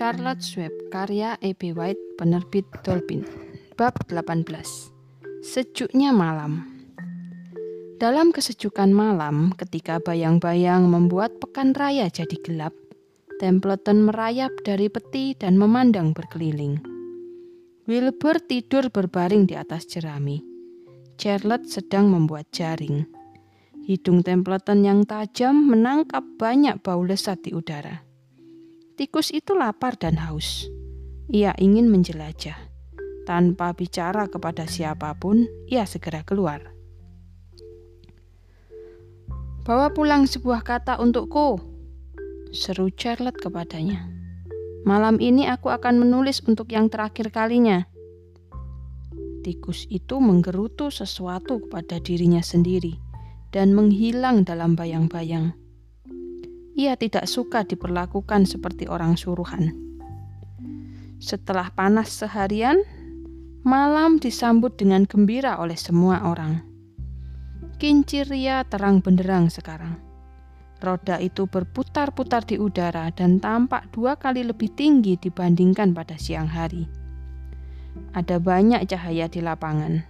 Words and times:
Charlotte 0.00 0.40
Swab, 0.40 0.72
karya 0.88 1.36
E.B. 1.44 1.76
White, 1.76 2.16
penerbit 2.16 2.64
Dolphin. 2.80 3.20
Bab 3.76 3.92
18. 4.08 4.48
Sejuknya 5.44 6.08
malam. 6.08 6.64
Dalam 8.00 8.32
kesejukan 8.32 8.96
malam, 8.96 9.52
ketika 9.60 10.00
bayang-bayang 10.00 10.88
membuat 10.88 11.36
pekan 11.36 11.76
raya 11.76 12.08
jadi 12.08 12.32
gelap, 12.40 12.72
Templeton 13.44 14.08
merayap 14.08 14.48
dari 14.64 14.88
peti 14.88 15.36
dan 15.36 15.60
memandang 15.60 16.16
berkeliling. 16.16 16.80
Wilbur 17.84 18.40
tidur 18.40 18.88
berbaring 18.88 19.44
di 19.44 19.52
atas 19.52 19.84
jerami. 19.84 20.40
Charlotte 21.20 21.68
sedang 21.68 22.08
membuat 22.08 22.48
jaring. 22.56 23.04
Hidung 23.84 24.24
Templeton 24.24 24.80
yang 24.80 25.04
tajam 25.04 25.68
menangkap 25.68 26.24
banyak 26.40 26.80
bau 26.80 27.04
lesat 27.04 27.44
di 27.44 27.52
udara. 27.52 28.09
Tikus 29.00 29.32
itu 29.32 29.56
lapar 29.56 29.96
dan 29.96 30.20
haus. 30.20 30.68
Ia 31.32 31.56
ingin 31.56 31.88
menjelajah. 31.88 32.68
Tanpa 33.24 33.72
bicara 33.72 34.28
kepada 34.28 34.68
siapa 34.68 35.16
pun, 35.16 35.48
ia 35.72 35.88
segera 35.88 36.20
keluar. 36.20 36.68
Bawa 39.64 39.88
pulang 39.96 40.28
sebuah 40.28 40.60
kata 40.60 41.00
untukku, 41.00 41.56
seru 42.52 42.92
Charlotte 42.92 43.40
kepadanya. 43.40 44.04
Malam 44.84 45.16
ini 45.16 45.48
aku 45.48 45.72
akan 45.72 45.96
menulis 45.96 46.44
untuk 46.44 46.68
yang 46.68 46.92
terakhir 46.92 47.32
kalinya. 47.32 47.88
Tikus 49.40 49.88
itu 49.88 50.20
menggerutu 50.20 50.92
sesuatu 50.92 51.56
kepada 51.64 52.04
dirinya 52.04 52.44
sendiri 52.44 53.00
dan 53.48 53.72
menghilang 53.72 54.44
dalam 54.44 54.76
bayang-bayang. 54.76 55.56
Ia 56.74 56.94
tidak 56.94 57.26
suka 57.26 57.66
diperlakukan 57.66 58.46
seperti 58.46 58.86
orang 58.86 59.14
suruhan. 59.14 59.74
Setelah 61.22 61.72
panas 61.74 62.10
seharian, 62.10 62.80
malam 63.62 64.18
disambut 64.18 64.74
dengan 64.78 65.04
gembira 65.04 65.58
oleh 65.58 65.76
semua 65.76 66.26
orang. 66.26 66.62
Kinciria 67.80 68.66
terang 68.68 69.00
benderang 69.00 69.48
sekarang. 69.48 69.96
Roda 70.80 71.20
itu 71.20 71.44
berputar-putar 71.44 72.48
di 72.48 72.56
udara 72.56 73.12
dan 73.12 73.36
tampak 73.36 73.92
dua 73.92 74.16
kali 74.16 74.42
lebih 74.42 74.72
tinggi 74.72 75.20
dibandingkan 75.20 75.92
pada 75.92 76.16
siang 76.16 76.48
hari. 76.48 76.88
Ada 78.16 78.40
banyak 78.40 78.88
cahaya 78.88 79.28
di 79.28 79.44
lapangan 79.44 80.09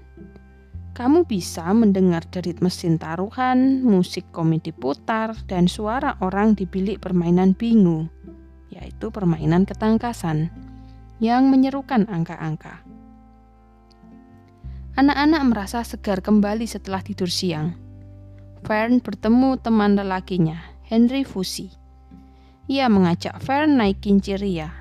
kamu 0.91 1.25
bisa 1.25 1.71
mendengar 1.71 2.27
derit 2.29 2.59
mesin 2.59 2.99
taruhan, 2.99 3.81
musik 3.87 4.27
komedi 4.35 4.75
putar, 4.75 5.39
dan 5.47 5.71
suara 5.71 6.19
orang 6.19 6.59
di 6.59 6.67
bilik 6.67 6.99
permainan 6.99 7.55
bingung, 7.55 8.11
yaitu 8.75 9.15
permainan 9.15 9.63
ketangkasan, 9.63 10.51
yang 11.23 11.47
menyerukan 11.49 12.11
angka-angka. 12.11 12.83
Anak-anak 14.99 15.43
merasa 15.47 15.87
segar 15.87 16.21
kembali 16.21 16.67
setelah 16.67 17.01
tidur 17.01 17.31
siang. 17.31 17.79
Fern 18.67 19.01
bertemu 19.01 19.57
teman 19.63 19.97
lelakinya, 19.97 20.59
Henry 20.85 21.23
Fusi. 21.25 21.73
Ia 22.67 22.91
mengajak 22.91 23.39
Fern 23.41 23.79
naik 23.81 24.03
kinciria. 24.03 24.75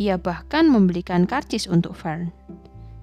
Ia 0.00 0.16
bahkan 0.16 0.70
membelikan 0.70 1.28
karcis 1.28 1.68
untuk 1.68 1.92
Fern. 1.92 2.32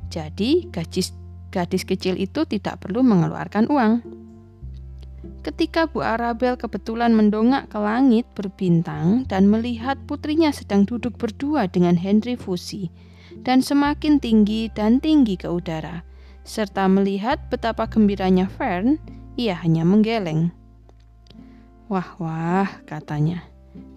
Jadi, 0.10 0.72
gadis 0.74 1.14
gadis 1.58 1.82
kecil 1.82 2.14
itu 2.22 2.46
tidak 2.46 2.86
perlu 2.86 3.02
mengeluarkan 3.02 3.66
uang. 3.66 4.06
Ketika 5.42 5.90
Bu 5.90 6.06
Arabel 6.06 6.54
kebetulan 6.54 7.18
mendongak 7.18 7.74
ke 7.74 7.80
langit 7.82 8.30
berbintang 8.38 9.26
dan 9.26 9.50
melihat 9.50 9.98
putrinya 10.06 10.54
sedang 10.54 10.86
duduk 10.86 11.18
berdua 11.18 11.66
dengan 11.66 11.98
Henry 11.98 12.38
Fusi 12.38 12.94
dan 13.42 13.66
semakin 13.66 14.22
tinggi 14.22 14.70
dan 14.70 15.02
tinggi 15.02 15.34
ke 15.34 15.50
udara, 15.50 16.06
serta 16.46 16.86
melihat 16.86 17.42
betapa 17.50 17.90
gembiranya 17.90 18.46
Fern, 18.46 19.02
ia 19.34 19.58
hanya 19.58 19.82
menggeleng. 19.82 20.54
Wah, 21.90 22.14
wah, 22.22 22.70
katanya. 22.86 23.42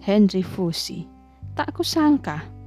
Henry 0.01 0.41
Fusi, 0.41 1.05
tak 1.53 1.75
kusangka 1.77 2.60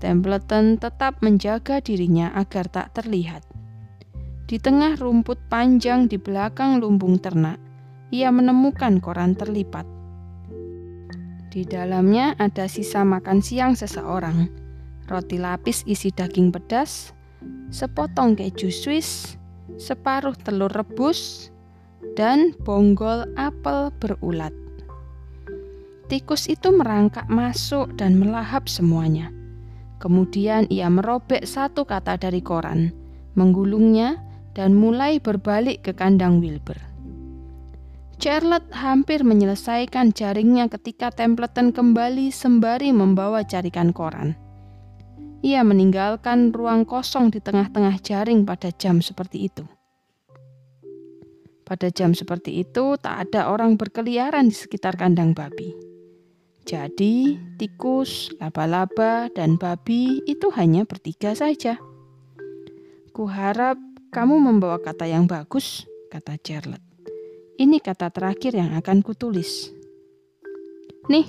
Templeton 0.00 0.80
tetap 0.80 1.20
menjaga 1.20 1.84
dirinya 1.84 2.32
agar 2.32 2.64
tak 2.72 2.96
terlihat. 2.96 3.44
Di 4.48 4.56
tengah 4.56 4.96
rumput 4.96 5.36
panjang 5.52 6.08
di 6.08 6.16
belakang 6.16 6.80
lumbung 6.80 7.20
ternak, 7.20 7.60
ia 8.08 8.32
menemukan 8.32 8.98
koran 8.98 9.36
terlipat. 9.36 9.84
Di 11.52 11.68
dalamnya 11.68 12.32
ada 12.40 12.64
sisa 12.64 13.04
makan 13.04 13.44
siang 13.44 13.76
seseorang, 13.76 14.48
roti 15.06 15.36
lapis 15.36 15.84
isi 15.84 16.08
daging 16.10 16.48
pedas, 16.48 17.12
sepotong 17.68 18.34
keju 18.34 18.72
Swiss, 18.72 19.36
separuh 19.76 20.34
telur 20.34 20.72
rebus, 20.72 21.52
dan 22.16 22.56
bonggol 22.64 23.28
apel 23.36 23.92
berulat. 24.00 24.54
Tikus 26.10 26.50
itu 26.50 26.74
merangkak 26.74 27.30
masuk 27.30 27.94
dan 27.94 28.18
melahap 28.18 28.66
semuanya. 28.66 29.30
Kemudian 30.00 30.64
ia 30.72 30.88
merobek 30.88 31.44
satu 31.44 31.84
kata 31.84 32.16
dari 32.16 32.40
koran, 32.40 32.88
menggulungnya, 33.36 34.16
dan 34.56 34.72
mulai 34.72 35.20
berbalik 35.20 35.84
ke 35.84 35.92
kandang 35.92 36.40
Wilbur. 36.40 36.80
Charlotte 38.20 38.68
hampir 38.76 39.24
menyelesaikan 39.24 40.12
jaringnya 40.12 40.68
ketika 40.68 41.08
Templeton 41.08 41.72
kembali 41.72 42.28
sembari 42.28 42.92
membawa 42.92 43.44
carikan 43.44 43.92
koran. 43.96 44.36
Ia 45.40 45.64
meninggalkan 45.64 46.52
ruang 46.52 46.84
kosong 46.84 47.32
di 47.32 47.40
tengah-tengah 47.40 47.96
jaring 48.04 48.44
pada 48.44 48.68
jam 48.76 49.00
seperti 49.00 49.48
itu. 49.48 49.64
Pada 51.64 51.88
jam 51.88 52.12
seperti 52.12 52.60
itu, 52.60 53.00
tak 53.00 53.30
ada 53.30 53.48
orang 53.48 53.80
berkeliaran 53.80 54.52
di 54.52 54.56
sekitar 54.56 55.00
kandang 55.00 55.32
babi. 55.32 55.72
Jadi, 56.70 57.34
tikus, 57.58 58.30
laba-laba, 58.38 59.26
dan 59.34 59.58
babi 59.58 60.22
itu 60.22 60.54
hanya 60.54 60.86
bertiga 60.86 61.34
saja. 61.34 61.82
Kuharap 63.10 63.74
kamu 64.14 64.38
membawa 64.38 64.78
kata 64.78 65.10
yang 65.10 65.26
bagus, 65.26 65.90
kata 66.14 66.38
Charlotte. 66.38 66.86
Ini 67.58 67.82
kata 67.82 68.14
terakhir 68.14 68.54
yang 68.54 68.78
akan 68.78 69.02
kutulis. 69.02 69.74
Nih, 71.10 71.26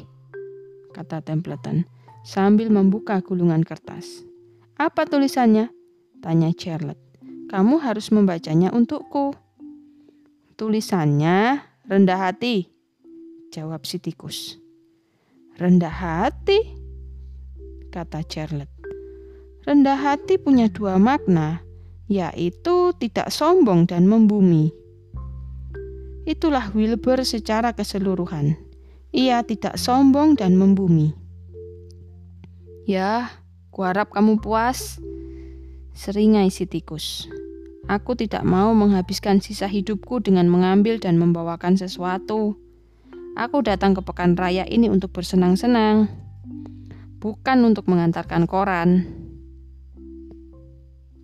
kata 0.93 1.25
Templeton 1.25 1.89
sambil 2.21 2.69
membuka 2.69 3.17
gulungan 3.25 3.65
kertas. 3.65 4.21
Apa 4.77 5.09
tulisannya? 5.09 5.73
Tanya 6.21 6.53
Charlotte. 6.53 7.01
Kamu 7.49 7.81
harus 7.81 8.13
membacanya 8.13 8.69
untukku. 8.69 9.33
Tulisannya 10.53 11.65
rendah 11.89 12.29
hati, 12.29 12.69
jawab 13.49 13.89
si 13.89 13.97
tikus. 13.97 14.60
Rendah 15.59 15.91
hati, 15.91 16.59
kata 17.91 18.23
Charlotte. 18.23 18.71
Rendah 19.67 19.99
hati 19.99 20.39
punya 20.39 20.71
dua 20.71 20.95
makna, 20.95 21.59
yaitu 22.07 22.95
tidak 22.95 23.27
sombong 23.27 23.83
dan 23.83 24.07
membumi. 24.07 24.71
Itulah 26.23 26.71
Wilbur 26.71 27.27
secara 27.27 27.75
keseluruhan. 27.75 28.55
Ia 29.11 29.43
tidak 29.43 29.75
sombong 29.75 30.39
dan 30.39 30.55
membumi. 30.55 31.11
Ya, 32.87 33.35
kuharap 33.75 34.15
kamu 34.15 34.39
puas. 34.39 35.03
Seringai 35.91 36.47
si 36.47 36.63
tikus. 36.63 37.27
Aku 37.91 38.15
tidak 38.15 38.47
mau 38.47 38.71
menghabiskan 38.71 39.43
sisa 39.43 39.67
hidupku 39.67 40.23
dengan 40.23 40.47
mengambil 40.47 40.95
dan 40.95 41.19
membawakan 41.19 41.75
sesuatu. 41.75 42.55
Aku 43.31 43.63
datang 43.63 43.95
ke 43.95 44.03
pekan 44.03 44.35
raya 44.35 44.67
ini 44.67 44.91
untuk 44.91 45.15
bersenang-senang, 45.15 46.11
bukan 47.23 47.63
untuk 47.63 47.87
mengantarkan 47.87 48.43
koran. 48.43 49.07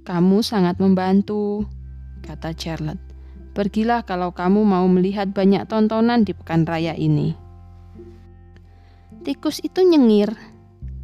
Kamu 0.07 0.39
sangat 0.39 0.79
membantu, 0.79 1.67
kata 2.23 2.55
Charlotte. 2.55 3.03
Pergilah 3.51 4.07
kalau 4.07 4.31
kamu 4.31 4.63
mau 4.63 4.87
melihat 4.87 5.35
banyak 5.35 5.67
tontonan 5.67 6.23
di 6.23 6.31
pekan 6.31 6.63
raya 6.63 6.95
ini. 6.95 7.35
Tikus 9.27 9.59
itu 9.59 9.83
nyengir. 9.83 10.31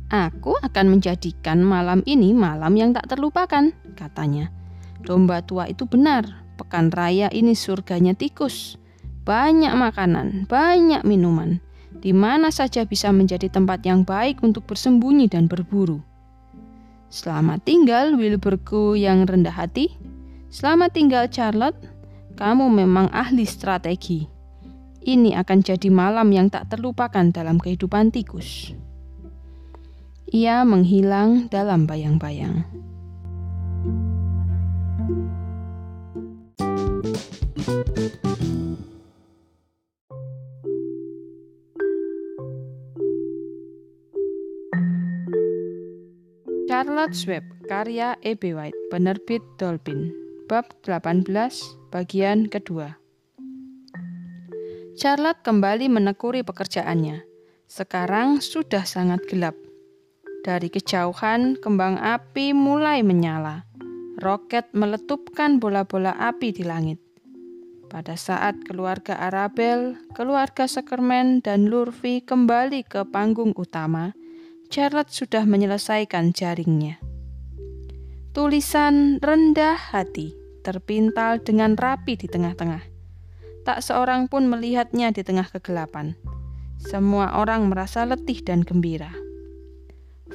Aku 0.08 0.56
akan 0.56 0.88
menjadikan 0.88 1.60
malam 1.68 2.00
ini 2.08 2.32
malam 2.32 2.80
yang 2.80 2.96
tak 2.96 3.12
terlupakan, 3.12 3.76
katanya. 4.00 4.56
Domba 5.04 5.44
tua 5.44 5.68
itu 5.68 5.84
benar, 5.84 6.48
pekan 6.56 6.96
raya 6.96 7.28
ini 7.28 7.52
surganya 7.60 8.16
tikus 8.16 8.80
banyak 9.24 9.72
makanan, 9.72 10.44
banyak 10.52 11.08
minuman, 11.08 11.64
di 12.04 12.12
mana 12.12 12.52
saja 12.52 12.84
bisa 12.84 13.08
menjadi 13.16 13.48
tempat 13.48 13.80
yang 13.88 14.04
baik 14.04 14.44
untuk 14.44 14.68
bersembunyi 14.68 15.32
dan 15.32 15.48
berburu. 15.48 16.04
Selamat 17.08 17.64
tinggal 17.64 18.20
Wilburku 18.20 19.00
yang 19.00 19.24
rendah 19.24 19.56
hati. 19.56 19.96
Selamat 20.52 20.92
tinggal 20.92 21.32
Charlotte. 21.32 21.80
Kamu 22.36 22.68
memang 22.68 23.08
ahli 23.16 23.48
strategi. 23.48 24.28
Ini 25.04 25.40
akan 25.40 25.60
jadi 25.64 25.88
malam 25.88 26.34
yang 26.34 26.52
tak 26.52 26.74
terlupakan 26.74 27.30
dalam 27.32 27.62
kehidupan 27.62 28.12
tikus. 28.12 28.74
Ia 30.34 30.66
menghilang 30.66 31.48
dalam 31.54 31.86
bayang-bayang. 31.86 32.66
Charlotte 47.04 47.20
Sweb, 47.20 47.46
karya 47.68 48.16
E.B. 48.24 48.56
White, 48.56 48.80
penerbit 48.88 49.44
Dolphin, 49.60 50.16
bab 50.48 50.72
18, 50.88 51.28
bagian 51.92 52.48
kedua. 52.48 52.96
Charlotte 54.96 55.44
kembali 55.44 55.92
menekuri 55.92 56.48
pekerjaannya. 56.48 57.28
Sekarang 57.68 58.40
sudah 58.40 58.88
sangat 58.88 59.20
gelap. 59.28 59.52
Dari 60.48 60.72
kejauhan, 60.72 61.60
kembang 61.60 62.00
api 62.00 62.56
mulai 62.56 63.04
menyala. 63.04 63.68
Roket 64.24 64.72
meletupkan 64.72 65.60
bola-bola 65.60 66.16
api 66.16 66.56
di 66.56 66.64
langit. 66.64 67.04
Pada 67.92 68.16
saat 68.16 68.64
keluarga 68.64 69.20
Arabel, 69.20 70.00
keluarga 70.16 70.72
Sekerman, 70.72 71.44
dan 71.44 71.68
Lurvi 71.68 72.24
kembali 72.24 72.88
ke 72.88 73.04
panggung 73.12 73.52
utama, 73.60 74.16
Charlotte 74.74 75.14
sudah 75.14 75.46
menyelesaikan 75.46 76.34
jaringnya. 76.34 76.98
Tulisan 78.34 79.22
rendah 79.22 79.78
hati 79.78 80.34
terpintal 80.66 81.38
dengan 81.46 81.78
rapi 81.78 82.18
di 82.18 82.26
tengah-tengah. 82.26 82.82
Tak 83.70 83.86
seorang 83.86 84.26
pun 84.26 84.50
melihatnya 84.50 85.14
di 85.14 85.22
tengah 85.22 85.46
kegelapan. 85.54 86.18
Semua 86.82 87.38
orang 87.38 87.70
merasa 87.70 88.02
letih 88.02 88.42
dan 88.42 88.66
gembira. 88.66 89.14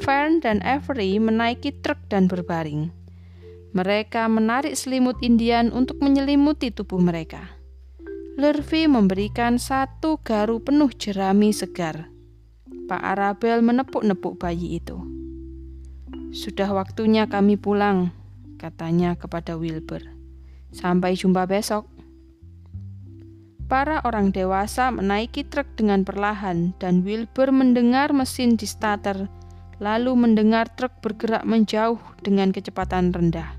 Fern 0.06 0.38
dan 0.38 0.62
Avery 0.62 1.18
menaiki 1.18 1.74
truk 1.82 1.98
dan 2.06 2.30
berbaring. 2.30 2.94
Mereka 3.74 4.30
menarik 4.30 4.78
selimut 4.78 5.18
Indian 5.18 5.74
untuk 5.74 5.98
menyelimuti 5.98 6.70
tubuh 6.70 7.02
mereka. 7.02 7.42
Lurvi 8.38 8.86
memberikan 8.86 9.58
satu 9.58 10.22
garu 10.22 10.62
penuh 10.62 10.94
jerami 10.94 11.50
segar 11.50 12.06
Pak 12.88 13.04
Arabel 13.04 13.60
menepuk-nepuk 13.60 14.40
bayi 14.40 14.80
itu. 14.80 14.96
Sudah 16.32 16.72
waktunya 16.72 17.28
kami 17.28 17.60
pulang, 17.60 18.16
katanya 18.56 19.12
kepada 19.12 19.60
Wilbur. 19.60 20.00
Sampai 20.72 21.12
jumpa 21.12 21.44
besok. 21.44 21.84
Para 23.68 24.00
orang 24.08 24.32
dewasa 24.32 24.88
menaiki 24.88 25.44
truk 25.44 25.68
dengan 25.76 26.00
perlahan 26.00 26.72
dan 26.80 27.04
Wilbur 27.04 27.52
mendengar 27.52 28.16
mesin 28.16 28.56
di 28.56 28.64
starter, 28.64 29.28
lalu 29.76 30.16
mendengar 30.16 30.72
truk 30.72 31.04
bergerak 31.04 31.44
menjauh 31.44 32.00
dengan 32.24 32.56
kecepatan 32.56 33.12
rendah. 33.12 33.52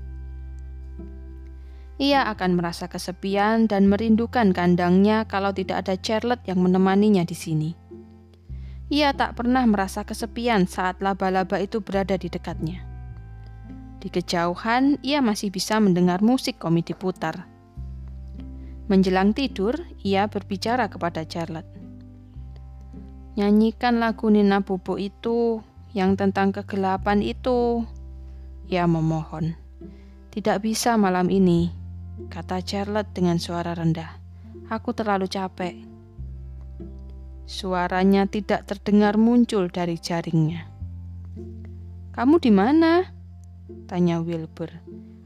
Ia 2.02 2.26
akan 2.34 2.58
merasa 2.58 2.90
kesepian 2.90 3.70
dan 3.70 3.86
merindukan 3.86 4.50
kandangnya 4.50 5.28
kalau 5.30 5.54
tidak 5.54 5.86
ada 5.86 5.94
Charlotte 6.00 6.42
yang 6.50 6.58
menemaninya 6.64 7.22
di 7.22 7.36
sini. 7.38 7.70
Ia 8.90 9.14
tak 9.14 9.38
pernah 9.38 9.62
merasa 9.70 10.02
kesepian 10.02 10.66
saat 10.66 10.98
laba-laba 10.98 11.62
itu 11.62 11.78
berada 11.78 12.18
di 12.18 12.26
dekatnya. 12.26 12.82
Di 14.02 14.10
kejauhan, 14.10 14.98
ia 15.06 15.22
masih 15.22 15.54
bisa 15.54 15.78
mendengar 15.78 16.26
musik 16.26 16.58
komedi 16.58 16.98
putar. 16.98 17.46
Menjelang 18.90 19.30
tidur, 19.30 19.78
ia 20.02 20.26
berbicara 20.26 20.90
kepada 20.90 21.22
Charlotte. 21.22 21.70
Nyanyikan 23.38 24.02
lagu 24.02 24.26
Nina 24.26 24.58
Bobo 24.58 24.98
itu, 24.98 25.62
yang 25.94 26.18
tentang 26.18 26.50
kegelapan 26.50 27.22
itu. 27.22 27.86
Ia 28.66 28.90
memohon. 28.90 29.54
Tidak 30.34 30.58
bisa 30.58 30.98
malam 30.98 31.30
ini, 31.30 31.70
kata 32.26 32.58
Charlotte 32.66 33.14
dengan 33.14 33.38
suara 33.38 33.78
rendah. 33.78 34.18
Aku 34.66 34.90
terlalu 34.90 35.30
capek. 35.30 35.89
Suaranya 37.50 38.30
tidak 38.30 38.62
terdengar 38.70 39.18
muncul 39.18 39.66
dari 39.66 39.98
jaringnya. 39.98 40.70
"Kamu 42.14 42.38
di 42.38 42.54
mana?" 42.54 43.10
tanya 43.90 44.22
Wilbur. 44.22 44.70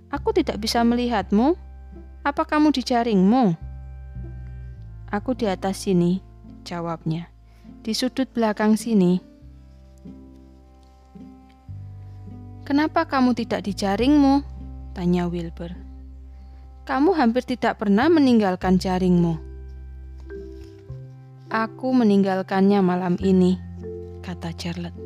"Aku 0.09 0.33
tidak 0.33 0.57
bisa 0.57 0.81
melihatmu. 0.89 1.53
Apa 2.25 2.49
kamu 2.49 2.73
di 2.73 2.81
jaringmu?" 2.81 3.45
"Aku 5.13 5.37
di 5.37 5.45
atas 5.53 5.85
sini," 5.85 6.25
jawabnya. 6.65 7.29
"Di 7.85 7.93
sudut 7.93 8.33
belakang 8.33 8.81
sini." 8.81 9.21
"Kenapa 12.65 13.05
kamu 13.05 13.37
tidak 13.37 13.69
di 13.69 13.77
jaringmu?" 13.77 14.41
tanya 14.97 15.29
Wilbur. 15.29 15.77
"Kamu 16.89 17.13
hampir 17.21 17.45
tidak 17.45 17.85
pernah 17.85 18.09
meninggalkan 18.09 18.81
jaringmu." 18.81 19.54
Aku 21.55 21.95
meninggalkannya 21.95 22.83
malam 22.83 23.15
ini, 23.23 23.55
kata 24.27 24.51
Charlotte. 24.59 24.99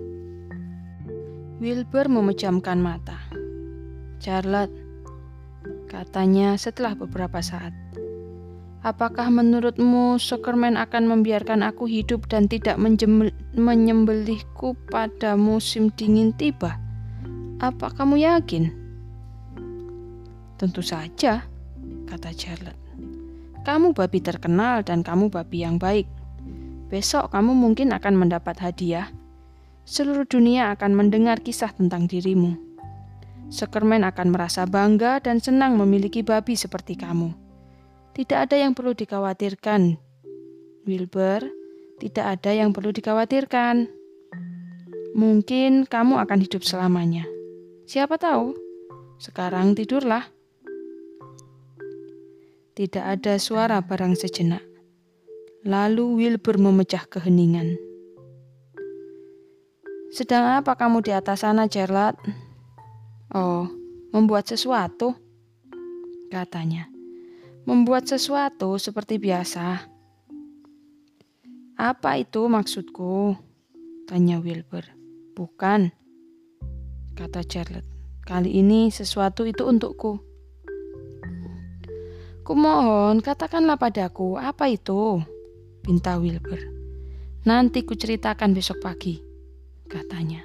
Wilbur 1.61 2.09
memejamkan 2.09 2.81
mata. 2.81 3.21
Charlotte, 4.17 4.73
katanya 5.93 6.57
setelah 6.57 6.97
beberapa 6.97 7.45
saat. 7.45 7.77
Apakah 8.81 9.29
menurutmu 9.29 10.17
Superman 10.17 10.81
akan 10.81 11.21
membiarkan 11.21 11.61
aku 11.61 11.85
hidup 11.85 12.25
dan 12.33 12.49
tidak 12.49 12.81
menyembelihku 13.53 14.73
pada 14.89 15.37
musim 15.37 15.93
dingin 16.01 16.33
tiba? 16.33 16.81
Apa 17.61 17.93
kamu 17.93 18.25
yakin? 18.25 18.73
Tentu 20.57 20.81
saja, 20.81 21.45
kata 22.09 22.33
Charlotte. 22.33 22.81
Kamu 23.69 23.93
babi 23.93 24.25
terkenal 24.25 24.81
dan 24.81 25.05
kamu 25.05 25.29
babi 25.29 25.61
yang 25.61 25.77
baik. 25.77 26.09
Besok 26.89 27.37
kamu 27.37 27.53
mungkin 27.53 27.93
akan 27.93 28.17
mendapat 28.17 28.57
hadiah. 28.65 29.13
Seluruh 29.85 30.25
dunia 30.25 30.73
akan 30.73 30.97
mendengar 30.97 31.41
kisah 31.41 31.73
tentang 31.73 32.09
dirimu. 32.09 32.57
Sekerman 33.49 34.05
akan 34.05 34.33
merasa 34.33 34.69
bangga 34.69 35.21
dan 35.21 35.41
senang 35.41 35.77
memiliki 35.81 36.21
babi 36.21 36.57
seperti 36.57 36.97
kamu. 36.97 37.33
Tidak 38.13 38.37
ada 38.37 38.57
yang 38.57 38.77
perlu 38.77 38.93
dikhawatirkan. 38.93 39.97
Wilbur, 40.85 41.49
tidak 42.01 42.41
ada 42.41 42.51
yang 42.53 42.77
perlu 42.77 42.93
dikhawatirkan. 42.93 43.89
Mungkin 45.17 45.89
kamu 45.89 46.15
akan 46.21 46.39
hidup 46.45 46.65
selamanya. 46.65 47.25
Siapa 47.89 48.21
tahu? 48.21 48.53
Sekarang 49.17 49.73
tidurlah. 49.73 50.29
Tidak 52.77 53.03
ada 53.03 53.41
suara 53.41 53.81
barang 53.81 54.15
sejenak. 54.15 54.68
Lalu 55.67 56.23
Wilbur 56.23 56.55
memecah 56.63 57.03
keheningan. 57.11 57.75
Sedang 60.15 60.47
apa 60.63 60.79
kamu 60.79 61.03
di 61.03 61.11
atas 61.11 61.43
sana, 61.43 61.67
Charlotte? 61.67 62.23
Oh, 63.35 63.67
membuat 64.15 64.47
sesuatu, 64.47 65.19
katanya. 66.31 66.87
Membuat 67.67 68.07
sesuatu 68.07 68.79
seperti 68.79 69.19
biasa. 69.19 69.83
Apa 71.75 72.23
itu 72.23 72.47
maksudku? 72.47 73.35
Tanya 74.07 74.39
Wilbur. 74.39 74.87
Bukan, 75.37 75.91
kata 77.19 77.43
Charlotte. 77.45 77.87
Kali 78.25 78.63
ini 78.63 78.95
sesuatu 78.95 79.43
itu 79.43 79.67
untukku. 79.67 80.23
Kumohon, 82.47 83.21
katakanlah 83.21 83.77
padaku, 83.77 84.41
apa 84.41 84.73
itu? 84.73 85.21
Pinta 85.89 86.21
Wilbur. 86.21 86.61
Nanti 87.49 87.81
ku 87.81 87.97
ceritakan 87.97 88.53
besok 88.53 88.85
pagi, 88.85 89.17
katanya. 89.89 90.45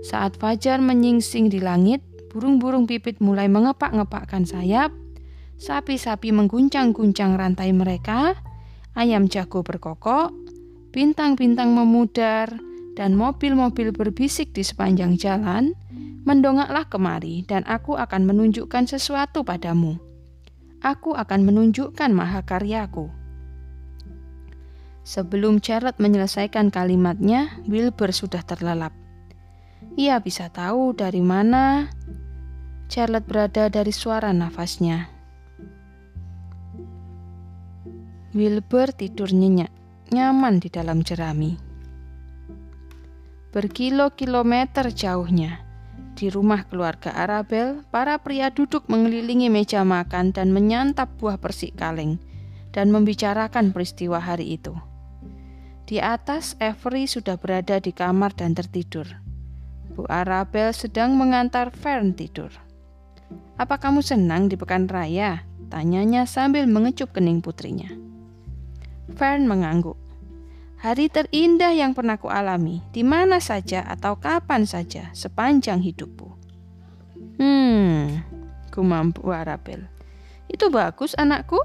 Saat 0.00 0.40
fajar 0.40 0.80
menyingsing 0.80 1.52
di 1.52 1.60
langit, 1.60 2.00
burung-burung 2.32 2.88
pipit 2.88 3.20
mulai 3.20 3.44
mengepak-ngepakkan 3.52 4.48
sayap, 4.48 4.88
sapi-sapi 5.60 6.32
mengguncang-guncang 6.32 7.36
rantai 7.36 7.76
mereka, 7.76 8.40
ayam 8.96 9.28
jago 9.28 9.60
berkokok, 9.60 10.32
bintang-bintang 10.96 11.76
memudar, 11.76 12.48
dan 12.96 13.12
mobil-mobil 13.20 13.92
berbisik 13.92 14.56
di 14.56 14.64
sepanjang 14.64 15.20
jalan, 15.20 15.76
mendongaklah 16.24 16.88
kemari 16.88 17.44
dan 17.44 17.68
aku 17.68 18.00
akan 18.00 18.24
menunjukkan 18.24 18.88
sesuatu 18.88 19.44
padamu. 19.44 20.00
Aku 20.80 21.12
akan 21.12 21.44
menunjukkan 21.44 22.16
mahakaryaku. 22.16 23.23
Sebelum 25.04 25.60
Charlotte 25.60 26.00
menyelesaikan 26.00 26.72
kalimatnya, 26.72 27.60
Wilbur 27.68 28.08
sudah 28.08 28.40
terlelap. 28.40 28.96
Ia 30.00 30.16
bisa 30.24 30.48
tahu 30.48 30.96
dari 30.96 31.20
mana 31.20 31.92
Charlotte 32.88 33.28
berada 33.28 33.68
dari 33.68 33.92
suara 33.92 34.32
nafasnya. 34.32 35.12
Wilbur 38.32 38.96
tidur 38.96 39.28
nyenyak, 39.28 39.68
nyaman 40.08 40.56
di 40.58 40.72
dalam 40.72 41.04
jerami. 41.04 41.54
Berkilo-kilometer 43.52 44.88
jauhnya, 44.90 45.62
di 46.16 46.32
rumah 46.32 46.64
keluarga 46.66 47.12
Arabel, 47.12 47.84
para 47.92 48.18
pria 48.18 48.50
duduk 48.50 48.88
mengelilingi 48.88 49.52
meja 49.52 49.84
makan 49.84 50.32
dan 50.32 50.50
menyantap 50.50 51.12
buah 51.20 51.38
persik 51.38 51.76
kaleng 51.76 52.18
dan 52.74 52.90
membicarakan 52.90 53.70
peristiwa 53.70 54.18
hari 54.18 54.58
itu. 54.58 54.93
Di 55.84 56.00
atas, 56.00 56.56
Avery 56.64 57.04
sudah 57.04 57.36
berada 57.36 57.76
di 57.76 57.92
kamar 57.92 58.32
dan 58.32 58.56
tertidur. 58.56 59.04
Bu 59.92 60.08
Arabel 60.08 60.72
sedang 60.72 61.12
mengantar 61.14 61.68
Fern 61.70 62.16
tidur. 62.16 62.48
Apa 63.60 63.76
kamu 63.76 64.00
senang 64.00 64.48
di 64.48 64.56
pekan 64.56 64.88
raya? 64.88 65.44
Tanyanya 65.68 66.24
sambil 66.24 66.64
mengecup 66.64 67.12
kening 67.12 67.44
putrinya. 67.44 67.92
Fern 69.12 69.44
mengangguk. 69.44 70.00
Hari 70.80 71.08
terindah 71.12 71.72
yang 71.72 71.92
pernah 71.92 72.16
kualami, 72.16 72.80
di 72.92 73.04
mana 73.04 73.40
saja 73.40 73.84
atau 73.84 74.16
kapan 74.16 74.68
saja 74.68 75.12
sepanjang 75.12 75.80
hidupku. 75.80 76.28
Hmm, 77.40 78.24
ku 78.72 78.80
mampu 78.80 79.32
Arabel. 79.32 79.84
Itu 80.48 80.68
bagus 80.68 81.16
anakku, 81.16 81.60